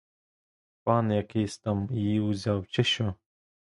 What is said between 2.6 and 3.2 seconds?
чи що.